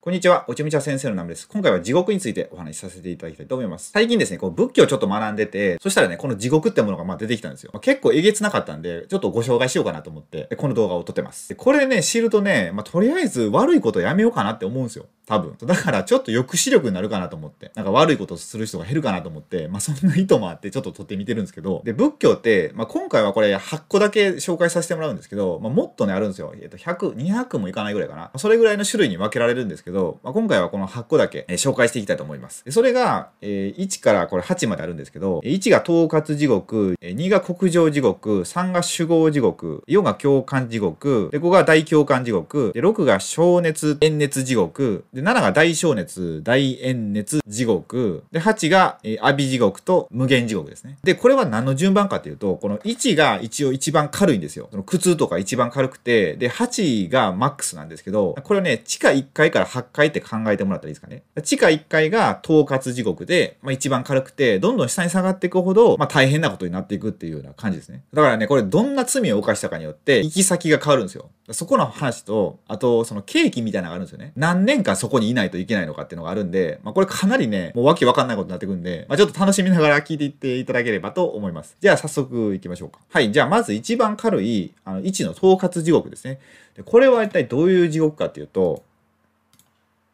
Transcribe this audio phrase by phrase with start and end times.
[0.00, 1.48] こんにちは、おちみちゃ先生のナムです。
[1.48, 3.90] 今回は地獄についてお話しさせていただきたいと思います。
[3.90, 7.72] 最近ですね、こう仏教をちょっと学んでて、そしたらね、この地獄ってものがまあ出てきたんですよ。
[7.74, 11.48] まあ、結構えげつなかったんで、ちょっとご紹介しようかなと思って、この動画を撮ってます。
[11.48, 15.06] でこれね、知るとね、まあ、とりあえず悪いことやめようかなって思うんですよ。
[15.26, 15.56] 多分。
[15.62, 26.54] だからちょっと抑止力になるかなと思って、なんか悪いことする人が減るかなと思って、まあそんな意図もあってちょっと撮ってみてるんですけど、で、仏教って、まあ今回はこれ8個だけ紹介させてもらうんですけど、まあもっとねあるんですよ。
[26.58, 28.30] えっと100、200もいかないぐらいかな。
[28.36, 29.87] それぐらいの種類に分けられるんですけど、
[30.22, 32.64] まあ今回はこの8個だけ、えー、紹介していきたいと思います。
[32.70, 48.24] それが、えー、1からこれ8まであるんですけど、1が統括地獄、2が国上地獄、3が守護地獄、4が共感地獄、で5が大共感地獄、で6が小熱炎熱地獄、で7が大小熱、大炎熱地獄。
[48.32, 50.98] で、8が、えー、阿鼻地獄と無限地獄ですね。
[51.02, 54.68] で、これは何の順番かっていうと、この1が一応一番軽いんですよ。
[54.70, 61.22] その苦痛とか一番軽くて、で、8がマックスなんですけど、これはね、地下1階から8階って考えてもらったらいいですかね。
[61.42, 68.02] 地下1階が統括地獄で、まあ一番軽くて、どんどん下に下がっていくほど、まあ大変なことになっていくっていうような感じですね。
[68.12, 71.30] だからね、これどんな罪を犯したかによって、行き先が変わるんですよ。
[71.52, 74.32] そこの話と、あと、その契機みたいなのがあるんですよね。
[74.36, 81.76] 何年間そこにいないといけないのかっていうのがあるんで、まあ、これかなりね、もうわけわかんないことになってくんで、まあ、ちょっと楽しみながら聞いていっていただければと思います。
[81.80, 82.98] じゃあ早速行きましょうか。
[83.08, 83.32] はい。
[83.32, 86.38] じゃあまず一番軽い、あの、1の統括地獄ですね。
[86.76, 88.84] でこれは一体どういう地獄かっていうと、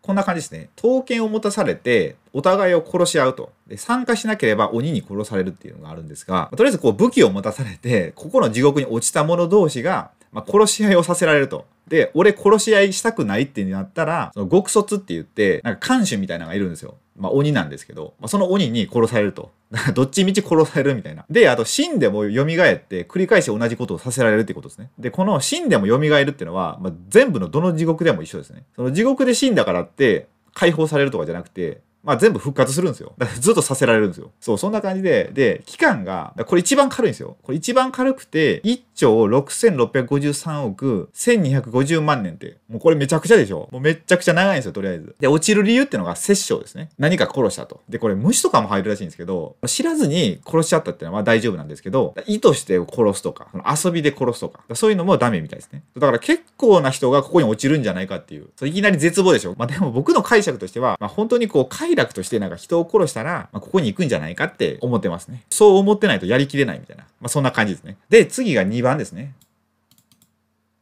[0.05, 0.69] こんな感じですね。
[0.77, 3.53] 刀剣を持たされて、お互いを殺し合うと。
[3.67, 11.65] で、参加しなければ鬼に殺されるっていうのがあるんですが、とりあえずこう武器を持たされて、ここの地獄に落ちた者同士が、まあ、殺し合いをさせられると。
[11.89, 16.97] で、俺殺し合いしたくないってなったら、その極卒って言って、なんか看守みたいなのがいるんですよ。
[17.17, 19.53] まあ鬼なんですけど、まあ、その鬼に殺されると。
[19.95, 21.25] どっちみち殺されるみたいな。
[21.29, 24.91] で、あと死んでも蘇って繰り返し同じことをさせられるってことですね。
[24.99, 28.65] で、この死んでも蘇るっていうのは、まあ、全部のどの地獄でも一緒ですね。
[28.77, 33.15] その地獄で死んだからって解放されるとかじゃなくて、まあ全部復活するんですよ。
[33.19, 34.31] だからずっとさせられるんですよ。
[34.41, 37.37] そう、そんな感じで、で、期間が、これ一番軽いんですよ。
[37.43, 45.17] これ一番軽くて、1兆6653億1250万年って、もうこれめちゃくちゃでしょもうめちゃくちゃ長いんですよ、とりあえず。
[45.19, 46.91] で、落ちる理由ってのが殺生ですね。
[46.99, 47.81] 何か殺したと。
[47.89, 53.49] で、これ虫とかも入るらしいんですけど、知らずに殺しちゃったってのは大丈夫なんですけど、意図して殺すとか、
[53.85, 55.83] 遊びで殺すとか、そういうのもダメみたいですね。
[55.97, 59.55] だから結構な人がここに落ちるんじゃないかっていう、そういきなり絶望でしょ。
[59.57, 65.45] まあでも僕の解釈としては、まあ本当にこう快楽としてなんか人を殺したら、まあ、ここに行くんじゃないかって思ってますね。
[65.51, 67.05] そう思ってないとやりきれないみたいな。
[67.21, 67.97] まあそんな感じですね。
[68.09, 69.35] で、次が2番ですね。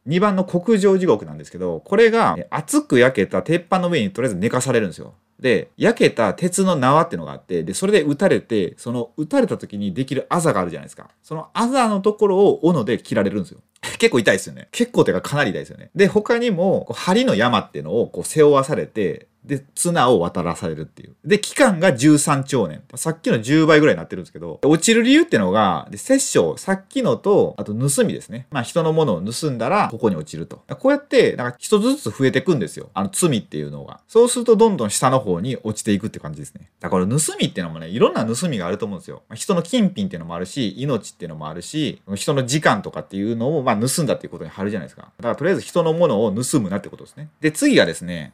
[0.07, 5.13] 2番の国上地獄なんですけど、これが熱く焼けた鉄板の上にとりあえず寝かされるんですよ。
[5.39, 11.09] で、焼けた鉄の縄っていうのがあって、で、それで撃たれて、その撃たれた時にできるあざがあるじゃないですか。
[11.21, 13.59] そのあざのところを斧で切られるんですよ。
[13.99, 14.67] 結構痛いですよね。
[14.71, 15.89] 結構てかかなり痛いですよね。
[15.95, 21.15] で、他にも、針の山っていうのをこう背負わされて、で、綱を渡らされるっていう。
[21.25, 22.81] で、期間が13兆年。
[22.95, 28.47] さっきの10倍ぐらいになってるんですけど、落ちる理由っていうのが、で、殺生、さっきのと、あと盗みですね。
[28.51, 30.63] まあ人のものを盗んだら、ここに落ちると。
[30.79, 32.89] こうやって、なんか一つずつ増えていくんですよ。
[32.93, 33.99] あの罪っていうのが。
[34.07, 36.69] そうするとどんどん下の方に落ちていくって感じですね。
[36.79, 39.23] だから盗みっていうのもね、いろんな盗みがあると思うんですよ。
[39.27, 45.11] まあ、人の金品っていうのもあるし、命っていうのもあるし、人の時間とかっていうのを、まあ盗んだっていうことに貼るじゃないですか。
[45.17, 47.29] だからとりあえず人のものを盗むなってことですね。
[47.41, 48.33] で、次がですね、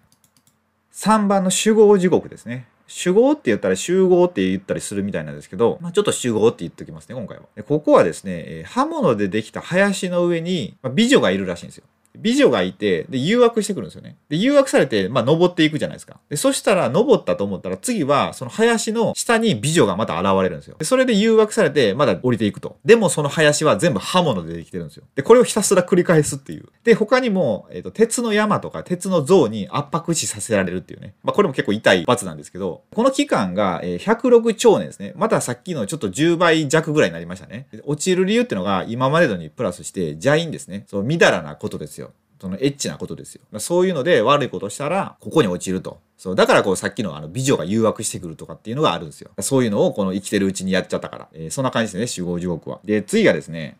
[0.93, 2.67] 3番の集合地獄ですね。
[2.87, 7.43] 集合って言ったら集合って言ったりするみたいなんですけど、まあ、ちょっと集合って言っときますね、今回は。
[7.63, 11.83] ここはですね、刃物でできた林の上に美女がいるらしいんですよ。
[12.21, 14.17] 美女がいて、で、誘惑してくるんですよね。
[14.29, 16.19] で、誘惑されて、まあ、登っていくじゃないですか。
[16.29, 20.75] で、そしたら、登ったと思ったら、次は、その林の下に美女がまた現れるんですよ。
[20.77, 22.77] で、それで誘惑されて、まだ降りていくと。
[22.85, 25.03] でも、その林は全部刃物でできてるんですよ。
[25.15, 26.65] で、これをひたすら繰り返すっていう。
[26.83, 31.13] で、他にも、えっ、ー、と、鉄の山とか、鉄の像に圧迫死させられるっていうね。
[31.23, 35.13] まあ、これも結構痛い罰なんですけど、この期間が、えー、106兆年ですね。
[35.15, 37.67] またさっきのちょっと10倍弱ぐらいになりましたね。
[37.85, 40.85] 落ちる理由っていうのが、今までのにプラスして、邪因ですね。
[40.87, 42.08] そう、みだらなことですよ。
[42.39, 43.41] そのエッチなことですよ。
[43.59, 45.99] そういうので悪いことしたら、ここに落ちると。
[46.17, 46.35] そう。
[46.35, 49.31] だからこうさっきのあの美女が誘惑してくるとかっていうのがあるんですよ。
[49.39, 51.27] そういうのをこの生きてるうちにやっちゃったから。
[51.33, 52.79] えー、そんな感じですね、集合地獄は。
[52.85, 53.77] で、次がですね、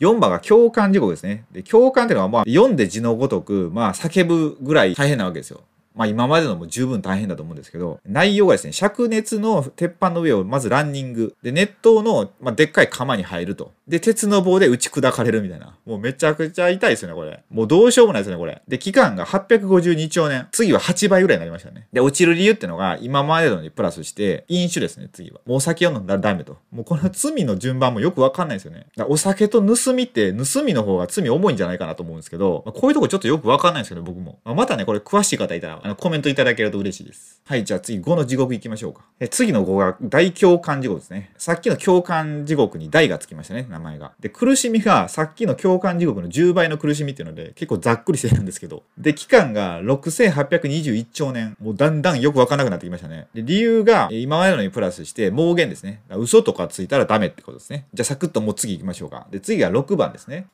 [0.00, 1.44] 4番が共感地獄ですね。
[1.52, 5.62] で、共感っていうのはまあ読んで字のごとく、まあ叫ぶぐらい大変なわけですよ。
[5.94, 11.34] まあ今までのも十分大変だと思うんですけど、内容がですね、灼熱の鉄板の上をまずランニング。
[11.42, 13.72] で、熱湯の、まあ、でっかい釜に入ると。
[13.86, 15.76] で、鉄の棒で打ち砕かれるみたいな。
[15.86, 17.42] もうめちゃくちゃ痛いですよね、これ。
[17.50, 18.62] もうどうしようもないですよね、これ。
[18.66, 20.48] で、期間が852兆年。
[20.50, 21.86] 次は8倍ぐらいになりましたね。
[21.92, 25.40] で、落ちる理由ってのが、今までのにプラスして、飲酒ですね、次は。
[25.46, 26.56] もうお酒を飲んだらダメと。
[26.72, 28.86] もうこの罪の順番もよくわかんないですよね。
[28.96, 34.38] だお酒と盗みって、盗みの方が罪重いんじゃないかなと思うんですけど、まあ、こういうとこちょっとよくわかんないですけど、僕も。
[34.44, 37.42] まあ、またね、これ詳しい方いたら、あの、コメントいただけると嬉しいです。
[37.44, 39.02] はい、じゃあ次5の地獄行きましょうか。
[39.20, 41.30] え次の5が大共感地獄ですね。
[41.36, 44.12] さっきの共感地獄に大がつきましたね、名前が。
[44.18, 48.82] で、苦しみがさっきの共感地獄の10倍の苦しみっていうので、結構ざっくりしてるんですけど。
[48.96, 51.54] で、期間が6821兆年。
[51.60, 53.26] もうだんだんよくわかんなくなってきましたね。
[53.34, 56.00] で、理由が、今までのにプラスして、盲言ですね。
[56.16, 57.84] 嘘とかついたらダメってことですね。
[57.92, 59.26] じゃあサクッともう次行きましょうか。
[59.30, 60.46] で、次が6番ですね。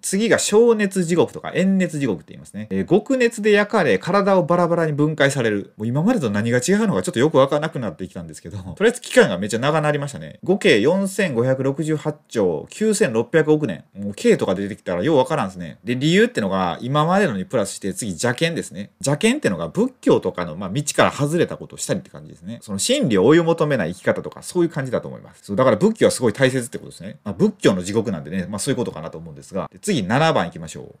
[0.00, 2.68] 次が消熱地獄とか炎熱地獄って言いますね。
[2.70, 5.72] えー、極熱で焼かれ、体をバラバラに分解される。
[5.76, 10.38] もう今までと何が違うのかちょっとよくわからなくなってきたんですけど、 とりあえず期間がめっちゃ長なりましたね。
[10.42, 13.84] 合計4568兆9600億年。
[13.94, 15.78] もう K とか出てきたらようわからんですね。
[15.84, 18.90] で、理由ってのが今までのにプラスして次邪剣ですね。
[19.00, 22.58] 邪剣ってのが仏教とかの、まあ、道から外れたことをしたりって感じですね。
[22.62, 25.42] その真理を追い求めない生き方とかそういう感じだと思います。
[25.44, 27.18] そうだから仏教はすごい大切ってことですね。
[27.24, 30.94] まあ、仏教の地獄なんでね、まあそういうことかなと思うんですが、次7番いきましょう。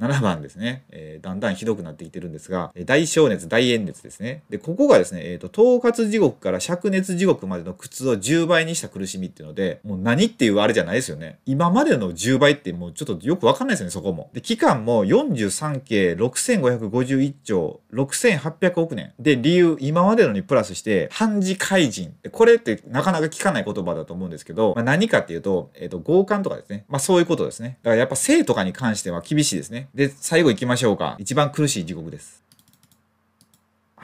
[0.00, 4.42] 7番ですね、えー、だんだんひどくなってきてるんですが、大小熱、大炎熱ですね。
[4.50, 11.38] で、ここがですね、えっ、ー、と、統括地獄から灼熱地獄までの苦痛を10倍にした苦しみっていうので、もう何っていうあれじゃないですよね。
[11.46, 14.30] 今までの10倍ってもうちょっとよくわかんないですよね、そこも。
[14.32, 19.12] で、期間も43系6551兆6800億年。
[19.20, 22.14] で、理由、今までのにプラスして、半時怪人。
[22.32, 26.84] これってなかなか聞かない言葉だと思うんですけど、まあ、何かっていうと、えっ、ー、と、強姦とかですね。
[26.88, 27.78] まあそういうことですね。
[27.82, 29.83] だからやっぱ性とかに関しては厳しいですね。
[29.94, 31.16] で、最後行きましょうか。
[31.18, 32.42] 一番苦しい地獄です。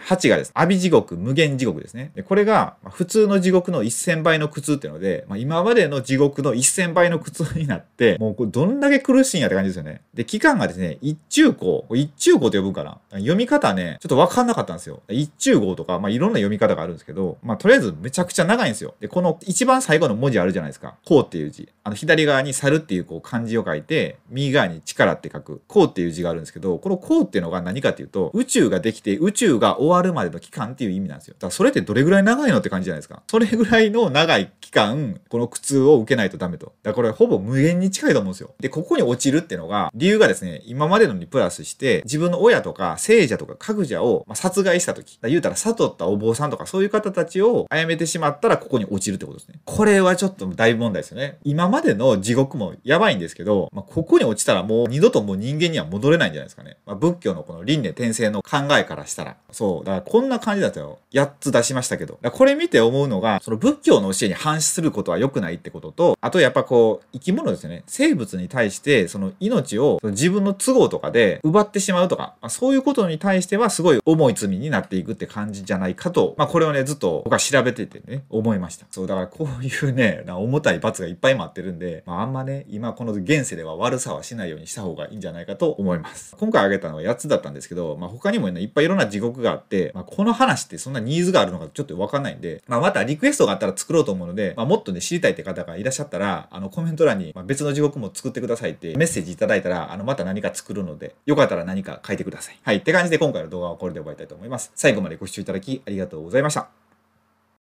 [0.07, 0.51] 8がです。
[0.55, 2.11] 阿鼻地獄、無限地獄ですね。
[2.15, 10.01] でこれが、普通の地獄の1000倍の苦痛っていうので、まあ、今までの地獄の1000倍の苦痛になって、もうこれどんだけ苦しいんやって感じですよね。
[10.15, 12.99] で、期間がですね、一中高、一中高と呼ぶかな？
[13.11, 15.03] 読み方ね、ちょっとわかんなかったんですよ。
[15.11, 18.95] 一中高とか、まあ、いろんな読み方があるんですけど、まあ、とりあえずめちゃくちゃ長いんですよ。
[19.01, 20.95] で、この一番最後の文字あるじゃないですか。
[21.05, 21.69] こうっていう字。
[21.83, 31.35] あの、左側に猿っていうこう漢字を書いて、右側に力って書く、こうっていう字があるんですけど、このこうっていうのが何かっていうと、宇宙ができて、宇宙が終わるまでの期間っていう意味なんですよ。
[31.35, 33.23] だからそれってどれぐらい長いのって感じじゃないですか。
[33.27, 36.75] それぐらいの長い期間、この苦痛を受けないとダメと。
[36.83, 38.55] だからこれほぼ無限に近いと思うんですよ。
[38.61, 49.61] で、ここに落ちるっていうのが、理由がですね、今までのにプラスして、自分の親とか聖者とか各者をま殺害した時、言うたら悟ったお坊さんとかそういう方たちを殺めてしまったらここに落ちるってことですね。
[49.65, 51.39] これはちょっと大問題ですよね。
[51.45, 56.77] 今までの地獄もやばいんですけど、まあ、ここに落ちたらもう二度ともう人間には戻れないんじゃないですかね。
[56.87, 59.37] まあ、仏教のこの輪廻転生の考えからしたら。
[59.51, 59.85] そう。
[59.85, 60.99] だからこんな感じだったよ。
[61.13, 62.19] 8つ出しましたけど。
[62.23, 67.83] これ見て思うのが、その仏教の教えに反することは良くないってことと、あとやっぱこう、生き物ですよね。
[67.87, 78.87] 生物に対して、その命を自分の都合とかで奪ってしまうとか、まあ、そういうことに対してはすごい重い罪になっていくって感じじゃないかと、まあこれをね、ずっと僕は調べててね、思いました。
[78.91, 86.35] そう、だからこういうね、重たい罰がいっぱい待ってるんで、まああんまね、今この現世では悪さはしないようにした方がいいんじゃないかと思います。
[86.39, 102.59] 今回挙げたのは8つだったんですけど、まあ他にもね、いっぱいいろんな地獄があって、まあこの話ってそんなニーズがあるのかちょっとわかんないんで、まあまたリクエストがあったら作ろうと思うので、まあもっとね、知りたいって方がいらっしゃったら、あのコメント欄に、ま別の地獄も作ってくださいってメッセージいただいたら、あのまた何か作るので、よかったら何か書いてください。
[102.63, 102.77] はい。
[102.77, 104.73] って感じで今回の動画はこれで終わりたいと思います。
[104.75, 106.90] 最後までご視聴いただきありがとうございました。